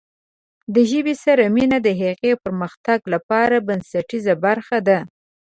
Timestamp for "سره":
1.25-1.43